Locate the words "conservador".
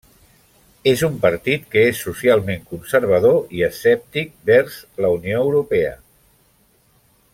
2.71-3.37